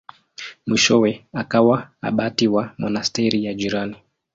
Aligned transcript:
Mwishowe 0.67 1.11
akawa 1.41 1.77
abati 2.07 2.45
wa 2.53 2.63
monasteri 2.79 3.45
ya 3.45 3.53
jirani. 3.59 3.95